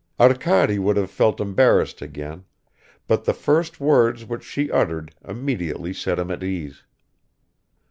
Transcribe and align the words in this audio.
Arkady 0.19 0.79
would 0.79 0.97
have 0.97 1.11
felt 1.11 1.39
embarrassed 1.39 2.01
again, 2.01 2.43
but 3.07 3.23
the 3.25 3.35
first 3.35 3.79
words 3.79 4.25
which 4.25 4.43
she 4.43 4.71
uttered 4.71 5.13
immediately 5.27 5.93
set 5.93 6.17
him 6.17 6.31
at 6.31 6.43
ease. 6.43 6.81